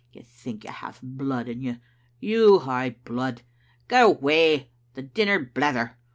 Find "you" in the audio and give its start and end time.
0.11-0.23, 0.63-0.71, 1.61-1.79, 2.19-2.57